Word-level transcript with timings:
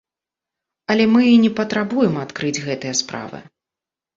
Але 0.93 1.05
мы 1.15 1.21
і 1.33 1.35
не 1.43 1.51
патрабуем 1.61 2.15
адкрыць 2.25 2.63
гэтыя 2.67 2.93
справы. 3.03 3.47